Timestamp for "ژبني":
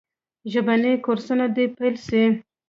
0.51-0.93